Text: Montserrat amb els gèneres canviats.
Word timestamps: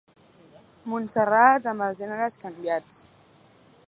Montserrat 0.93 1.69
amb 1.73 1.85
els 1.89 2.01
gèneres 2.05 2.41
canviats. 2.47 2.97